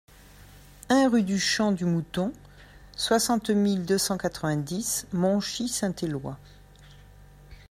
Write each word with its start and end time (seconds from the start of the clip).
un 0.89 1.07
rue 1.09 1.21
du 1.21 1.37
Champ 1.39 1.71
du 1.71 1.85
Mouton, 1.85 2.33
soixante 2.97 3.51
mille 3.51 3.85
deux 3.85 3.99
cent 3.99 4.17
quatre-vingt-dix 4.17 5.05
Monchy-Saint-Éloi 5.13 6.39